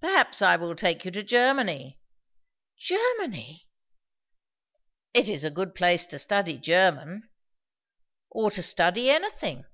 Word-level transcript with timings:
"Perhaps 0.00 0.40
I 0.40 0.56
will 0.56 0.74
take 0.74 1.04
you 1.04 1.10
to 1.10 1.22
Germany." 1.22 2.00
"Germany!" 2.78 3.68
"It 5.12 5.28
is 5.28 5.44
a 5.44 5.50
good 5.50 5.74
place 5.74 6.06
to 6.06 6.18
study 6.18 6.56
German. 6.56 7.28
Or 8.30 8.50
to 8.52 8.62
study 8.62 9.10
anything." 9.10 9.66